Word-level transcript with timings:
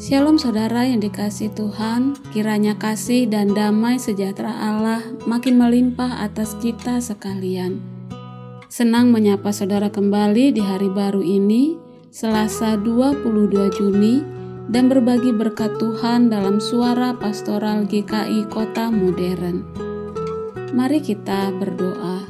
Shalom 0.00 0.36
saudara 0.36 0.84
yang 0.84 1.00
dikasih 1.00 1.56
Tuhan, 1.56 2.12
kiranya 2.36 2.76
kasih 2.76 3.24
dan 3.28 3.56
damai 3.56 3.96
sejahtera 3.96 4.52
Allah 4.52 5.00
makin 5.24 5.56
melimpah 5.56 6.20
atas 6.20 6.52
kita 6.60 7.00
sekalian. 7.00 7.80
Senang 8.68 9.08
menyapa 9.08 9.48
saudara 9.50 9.88
kembali 9.88 10.52
di 10.52 10.60
hari 10.60 10.92
baru 10.92 11.24
ini, 11.24 11.80
Selasa 12.12 12.76
22 12.76 13.72
Juni, 13.76 14.20
dan 14.68 14.86
berbagi 14.86 15.32
berkat 15.32 15.80
Tuhan 15.80 16.28
dalam 16.28 16.60
suara 16.60 17.16
pastoral 17.16 17.88
GKI 17.88 18.52
Kota 18.52 18.92
Modern. 18.92 19.64
Mari 20.76 21.00
kita 21.02 21.50
berdoa. 21.56 22.24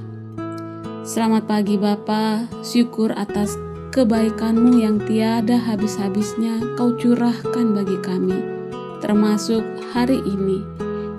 Selamat 1.03 1.51
pagi 1.51 1.75
Bapa, 1.75 2.47
syukur 2.63 3.11
atas 3.13 3.59
kebaikanmu 3.91 4.79
yang 4.79 5.03
tiada 5.03 5.59
habis-habisnya 5.59 6.63
kau 6.79 6.95
curahkan 6.95 7.75
bagi 7.75 7.99
kami, 7.99 8.39
termasuk 9.03 9.67
hari 9.91 10.23
ini. 10.23 10.63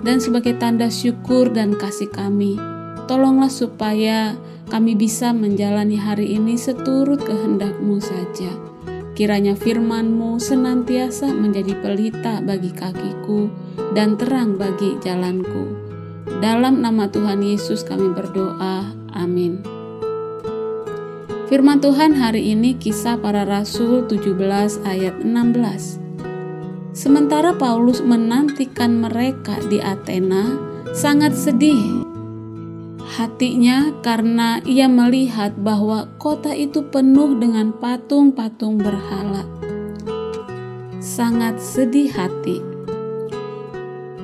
Dan 0.02 0.18
sebagai 0.18 0.58
tanda 0.58 0.90
syukur 0.90 1.52
dan 1.52 1.78
kasih 1.78 2.10
kami, 2.10 2.58
tolonglah 3.06 3.52
supaya 3.52 4.34
kami 4.72 4.96
bisa 4.96 5.30
menjalani 5.30 6.00
hari 6.00 6.34
ini 6.34 6.58
seturut 6.58 7.22
kehendakmu 7.22 8.00
saja. 8.02 8.50
Kiranya 9.12 9.52
firmanmu 9.52 10.40
senantiasa 10.40 11.28
menjadi 11.28 11.76
pelita 11.78 12.40
bagi 12.40 12.72
kakiku 12.72 13.52
dan 13.92 14.16
terang 14.16 14.56
bagi 14.56 14.96
jalanku. 15.04 15.76
Dalam 16.40 16.80
nama 16.80 17.06
Tuhan 17.12 17.44
Yesus 17.44 17.84
kami 17.84 18.10
berdoa. 18.16 18.90
Amin. 19.12 19.71
Firman 21.52 21.84
Tuhan 21.84 22.16
hari 22.16 22.56
ini 22.56 22.80
kisah 22.80 23.20
para 23.20 23.44
rasul 23.44 24.08
17 24.08 24.40
ayat 24.88 25.20
16. 25.20 26.00
Sementara 26.96 27.52
Paulus 27.52 28.00
menantikan 28.00 28.96
mereka 28.96 29.60
di 29.68 29.76
Athena, 29.76 30.56
sangat 30.96 31.36
sedih 31.36 32.08
hatinya 33.04 33.92
karena 34.00 34.64
ia 34.64 34.88
melihat 34.88 35.52
bahwa 35.60 36.08
kota 36.16 36.56
itu 36.56 36.88
penuh 36.88 37.36
dengan 37.36 37.76
patung-patung 37.76 38.80
berhala. 38.80 39.44
Sangat 41.04 41.60
sedih 41.60 42.16
hati. 42.16 42.64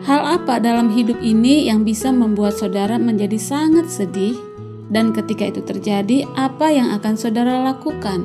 Hal 0.09 0.41
apa 0.41 0.65
dalam 0.65 0.89
hidup 0.89 1.21
ini 1.21 1.69
yang 1.69 1.85
bisa 1.85 2.09
membuat 2.09 2.57
saudara 2.57 2.97
menjadi 2.97 3.37
sangat 3.37 3.93
sedih? 3.93 4.48
Dan 4.89 5.13
ketika 5.13 5.53
itu 5.53 5.61
terjadi, 5.61 6.25
apa 6.33 6.73
yang 6.73 6.89
akan 6.97 7.15
saudara 7.21 7.61
lakukan? 7.61 8.25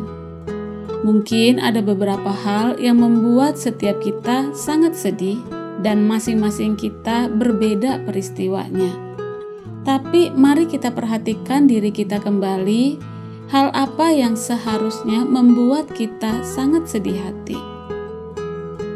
Mungkin 1.03 1.59
ada 1.59 1.83
beberapa 1.83 2.31
hal 2.31 2.79
yang 2.79 3.03
membuat 3.03 3.59
setiap 3.59 3.99
kita 3.99 4.55
sangat 4.55 4.95
sedih, 4.95 5.43
dan 5.83 6.07
masing-masing 6.07 6.79
kita 6.79 7.27
berbeda 7.27 8.07
peristiwanya. 8.07 8.95
Tapi, 9.83 10.31
mari 10.31 10.63
kita 10.63 10.95
perhatikan 10.95 11.67
diri 11.67 11.91
kita 11.91 12.23
kembali. 12.23 13.11
Hal 13.51 13.75
apa 13.75 14.15
yang 14.15 14.39
seharusnya 14.39 15.27
membuat 15.27 15.91
kita 15.91 16.47
sangat 16.47 16.87
sedih 16.87 17.19
hati? 17.19 17.59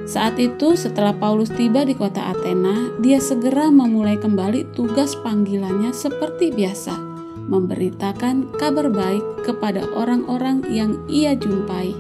Saat 0.08 0.40
itu, 0.40 0.80
setelah 0.80 1.12
Paulus 1.12 1.52
tiba 1.52 1.84
di 1.84 1.92
kota 1.92 2.32
Athena, 2.32 2.96
dia 3.04 3.20
segera 3.20 3.68
memulai 3.68 4.16
kembali 4.16 4.72
tugas 4.72 5.20
panggilannya 5.20 5.92
seperti 5.92 6.56
biasa 6.56 7.17
memberitakan 7.48 8.52
kabar 8.60 8.92
baik 8.92 9.24
kepada 9.48 9.88
orang-orang 9.96 10.62
yang 10.68 11.00
ia 11.08 11.34
jumpai. 11.34 11.96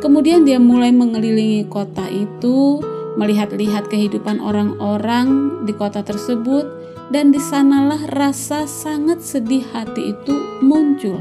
Kemudian 0.00 0.48
dia 0.48 0.56
mulai 0.56 0.92
mengelilingi 0.92 1.68
kota 1.68 2.08
itu, 2.08 2.80
melihat-lihat 3.20 3.88
kehidupan 3.92 4.40
orang-orang 4.40 5.60
di 5.68 5.72
kota 5.76 6.00
tersebut, 6.00 6.64
dan 7.10 7.34
di 7.34 7.42
sanalah 7.42 8.00
rasa 8.14 8.64
sangat 8.70 9.20
sedih 9.20 9.66
hati 9.74 10.14
itu 10.14 10.62
muncul. 10.62 11.18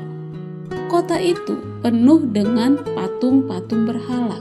Kota 0.87 1.17
itu 1.17 1.57
penuh 1.81 2.23
dengan 2.29 2.77
patung-patung 2.77 3.89
berhala. 3.89 4.37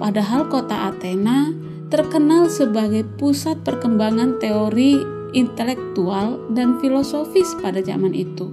Padahal 0.00 0.48
kota 0.48 0.90
Athena 0.90 1.52
terkenal 1.92 2.48
sebagai 2.48 3.04
pusat 3.18 3.60
perkembangan 3.62 4.40
teori 4.40 5.19
intelektual 5.32 6.40
dan 6.52 6.78
filosofis 6.78 7.54
pada 7.58 7.80
zaman 7.80 8.14
itu. 8.14 8.50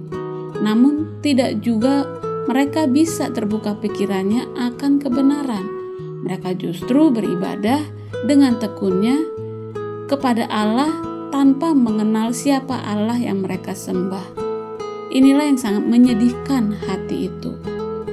Namun, 0.58 1.22
tidak 1.22 1.62
juga 1.62 2.06
mereka 2.48 2.88
bisa 2.88 3.28
terbuka 3.28 3.76
pikirannya 3.76 4.48
akan 4.56 4.96
kebenaran. 4.98 5.66
Mereka 6.24 6.56
justru 6.56 7.12
beribadah 7.12 7.84
dengan 8.24 8.56
tekunnya 8.56 9.14
kepada 10.08 10.48
Allah 10.48 10.90
tanpa 11.28 11.76
mengenal 11.76 12.32
siapa 12.32 12.74
Allah 12.88 13.20
yang 13.20 13.44
mereka 13.44 13.76
sembah. 13.76 14.40
Inilah 15.12 15.44
yang 15.44 15.60
sangat 15.60 15.84
menyedihkan 15.84 16.72
hati 16.88 17.28
itu. 17.32 17.52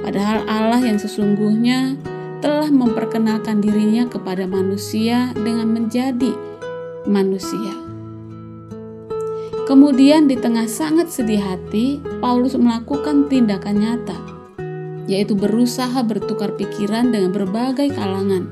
Padahal 0.04 0.44
Allah 0.46 0.80
yang 0.84 1.00
sesungguhnya 1.00 1.96
telah 2.44 2.68
memperkenalkan 2.68 3.64
dirinya 3.64 4.06
kepada 4.06 4.44
manusia 4.44 5.32
dengan 5.34 5.72
menjadi 5.72 6.30
manusia. 7.08 7.85
Kemudian 9.66 10.30
di 10.30 10.38
tengah 10.38 10.70
sangat 10.70 11.10
sedih 11.10 11.42
hati, 11.42 11.98
Paulus 12.22 12.54
melakukan 12.54 13.26
tindakan 13.26 13.82
nyata, 13.82 14.14
yaitu 15.10 15.34
berusaha 15.34 16.06
bertukar 16.06 16.54
pikiran 16.54 17.10
dengan 17.10 17.34
berbagai 17.34 17.90
kalangan, 17.90 18.46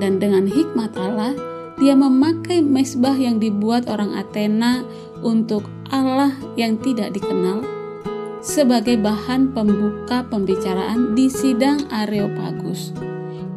dan 0.00 0.16
dengan 0.16 0.48
hikmat 0.48 0.96
Allah, 0.96 1.36
dia 1.76 1.92
memakai 1.92 2.64
mesbah 2.64 3.12
yang 3.12 3.36
dibuat 3.36 3.92
orang 3.92 4.16
Athena 4.16 4.88
untuk 5.20 5.68
Allah 5.92 6.32
yang 6.56 6.80
tidak 6.80 7.12
dikenal 7.12 7.60
sebagai 8.40 9.00
bahan 9.00 9.52
pembuka 9.52 10.24
pembicaraan 10.32 11.12
di 11.12 11.28
sidang 11.28 11.80
Areopagus. 11.92 12.92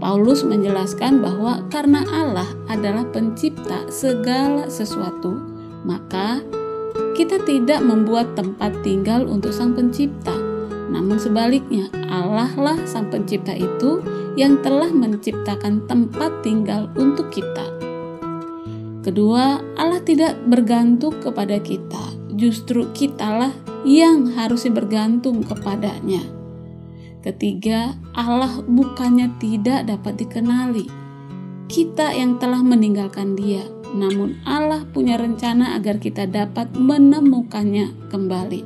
Paulus 0.03 0.43
menjelaskan 0.43 1.23
bahwa 1.23 1.63
karena 1.71 2.03
Allah 2.11 2.47
adalah 2.67 3.03
pencipta 3.11 3.87
segala 3.91 4.67
sesuatu, 4.71 5.35
maka 5.83 6.39
kita 7.17 7.41
tidak 7.41 7.81
membuat 7.81 8.37
tempat 8.37 8.85
tinggal 8.85 9.25
untuk 9.25 9.49
Sang 9.49 9.73
Pencipta, 9.73 10.37
namun 10.93 11.17
sebaliknya, 11.17 11.89
Allah 12.13 12.53
lah 12.53 12.77
Sang 12.85 13.09
Pencipta 13.09 13.57
itu 13.57 14.05
yang 14.37 14.61
telah 14.61 14.93
menciptakan 14.93 15.89
tempat 15.89 16.45
tinggal 16.45 16.93
untuk 16.93 17.33
kita. 17.33 17.65
Kedua, 19.01 19.57
Allah 19.73 19.97
tidak 20.05 20.37
bergantung 20.45 21.17
kepada 21.17 21.57
kita, 21.57 22.13
justru 22.37 22.85
kitalah 22.93 23.51
yang 23.81 24.29
harusnya 24.37 24.77
bergantung 24.77 25.41
kepadanya. 25.41 26.21
Ketiga, 27.25 27.97
Allah 28.13 28.61
bukannya 28.61 29.41
tidak 29.41 29.89
dapat 29.89 30.21
dikenali, 30.21 30.85
kita 31.65 32.13
yang 32.13 32.37
telah 32.37 32.61
meninggalkan 32.61 33.35
Dia, 33.35 33.65
namun 33.95 34.41
Allah 34.43 34.83
punya 34.89 35.15
rencana 35.15 35.77
agar 35.77 36.01
kita 36.01 36.27
dapat 36.27 36.73
menemukannya 36.75 38.11
kembali. 38.11 38.61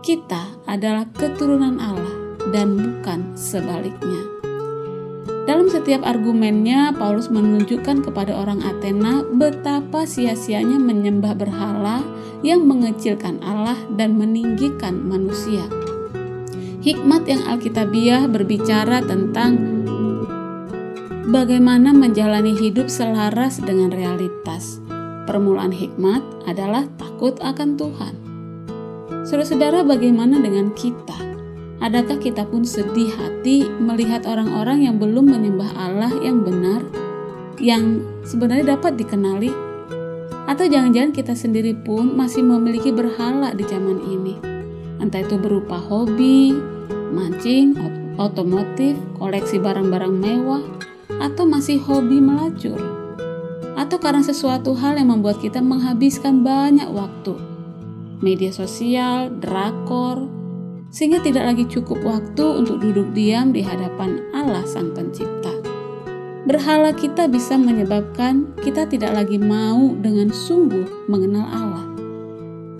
Kita 0.00 0.64
adalah 0.64 1.04
keturunan 1.12 1.76
Allah 1.82 2.16
dan 2.48 2.78
bukan 2.78 3.36
sebaliknya. 3.36 4.38
Dalam 5.48 5.72
setiap 5.72 6.04
argumennya, 6.04 6.92
Paulus 6.92 7.32
menunjukkan 7.32 8.04
kepada 8.04 8.36
orang 8.36 8.60
Athena 8.60 9.24
betapa 9.24 10.04
sia-sianya 10.04 10.76
menyembah 10.76 11.32
berhala 11.32 12.04
yang 12.44 12.68
mengecilkan 12.68 13.40
Allah 13.40 13.80
dan 13.96 14.20
meninggikan 14.20 15.00
manusia. 15.08 15.64
Hikmat 16.84 17.24
yang 17.24 17.48
Alkitabiah 17.48 18.28
berbicara 18.28 19.00
tentang 19.00 19.77
bagaimana 21.28 21.92
menjalani 21.92 22.56
hidup 22.56 22.88
selaras 22.88 23.60
dengan 23.60 23.92
realitas. 23.92 24.80
Permulaan 25.28 25.76
hikmat 25.76 26.24
adalah 26.48 26.88
takut 26.96 27.36
akan 27.44 27.76
Tuhan. 27.76 28.14
Saudara-saudara, 29.28 29.84
bagaimana 29.84 30.40
dengan 30.40 30.72
kita? 30.72 31.20
Adakah 31.84 32.16
kita 32.16 32.48
pun 32.48 32.64
sedih 32.64 33.12
hati 33.12 33.68
melihat 33.68 34.24
orang-orang 34.24 34.88
yang 34.88 34.96
belum 34.96 35.28
menyembah 35.28 35.68
Allah 35.76 36.10
yang 36.24 36.48
benar, 36.48 36.80
yang 37.60 38.00
sebenarnya 38.24 38.80
dapat 38.80 38.96
dikenali? 38.96 39.52
Atau 40.48 40.64
jangan-jangan 40.64 41.12
kita 41.12 41.36
sendiri 41.36 41.76
pun 41.76 42.16
masih 42.16 42.40
memiliki 42.40 42.88
berhala 42.88 43.52
di 43.52 43.68
zaman 43.68 44.00
ini? 44.00 44.40
Entah 44.96 45.20
itu 45.20 45.36
berupa 45.36 45.76
hobi, 45.76 46.56
mancing, 47.12 47.76
otomotif, 48.16 48.96
koleksi 49.20 49.60
barang-barang 49.60 50.14
mewah, 50.16 50.64
atau 51.18 51.44
masih 51.44 51.82
hobi 51.82 52.22
melacur, 52.22 52.78
atau 53.74 53.98
karena 53.98 54.22
sesuatu 54.22 54.74
hal 54.74 54.98
yang 54.98 55.14
membuat 55.14 55.42
kita 55.42 55.62
menghabiskan 55.62 56.42
banyak 56.46 56.86
waktu, 56.90 57.38
media 58.22 58.50
sosial, 58.50 59.30
drakor, 59.38 60.26
sehingga 60.88 61.20
tidak 61.20 61.54
lagi 61.54 61.64
cukup 61.68 62.00
waktu 62.00 62.44
untuk 62.64 62.80
duduk 62.80 63.12
diam 63.12 63.52
di 63.52 63.60
hadapan 63.60 64.24
Allah 64.32 64.64
Sang 64.64 64.96
Pencipta. 64.96 65.52
Berhala 66.48 66.96
kita 66.96 67.28
bisa 67.28 67.60
menyebabkan 67.60 68.56
kita 68.64 68.88
tidak 68.88 69.12
lagi 69.12 69.36
mau 69.36 69.92
dengan 70.00 70.32
sungguh 70.32 71.10
mengenal 71.10 71.44
Allah. 71.44 71.86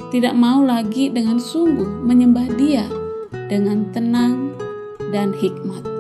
Tidak 0.09 0.33
mau 0.33 0.65
lagi 0.65 1.13
dengan 1.13 1.37
sungguh 1.37 2.01
menyembah 2.01 2.49
Dia 2.57 2.89
dengan 3.53 3.93
tenang 3.93 4.57
dan 5.13 5.37
hikmat. 5.37 5.98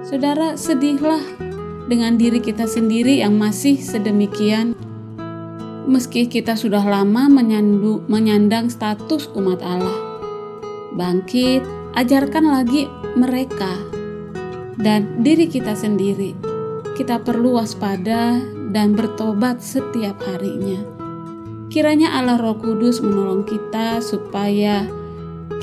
Saudara, 0.00 0.56
sedihlah 0.56 1.20
dengan 1.86 2.16
diri 2.16 2.40
kita 2.40 2.64
sendiri 2.64 3.20
yang 3.20 3.36
masih 3.36 3.76
sedemikian 3.76 4.72
meski 5.90 6.30
kita 6.30 6.54
sudah 6.54 6.84
lama 6.84 7.26
menyandu, 7.26 8.04
menyandang 8.06 8.70
status 8.70 9.28
umat 9.34 9.60
Allah. 9.60 9.96
Bangkit, 10.94 11.66
ajarkan 11.98 12.46
lagi 12.48 12.86
mereka 13.18 13.74
dan 14.78 15.20
diri 15.20 15.50
kita 15.50 15.74
sendiri 15.74 16.50
kita 17.00 17.16
perlu 17.16 17.56
waspada 17.56 18.36
dan 18.76 18.92
bertobat 18.92 19.64
setiap 19.64 20.20
harinya. 20.20 20.84
Kiranya 21.72 22.12
Allah 22.12 22.36
Roh 22.36 22.60
Kudus 22.60 23.00
menolong 23.00 23.48
kita 23.48 24.04
supaya 24.04 24.84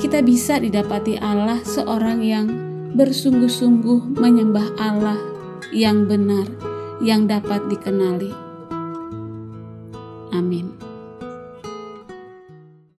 kita 0.02 0.18
bisa 0.26 0.58
didapati 0.58 1.14
Allah 1.22 1.62
seorang 1.62 2.18
yang 2.26 2.46
bersungguh-sungguh 2.96 4.16
menyembah 4.16 4.78
Allah 4.80 5.20
yang 5.74 6.08
benar, 6.08 6.48
yang 7.04 7.28
dapat 7.28 7.68
dikenali. 7.68 8.47